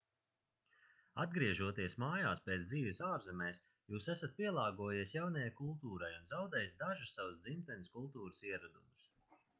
[1.23, 3.61] atgriežoties mājās pēc dzīves ārzemēs
[3.95, 9.09] jūs esat pielāgojies jaunajai kultūrai un zaudējis dažus savas dzimtenes kultūras ieradumus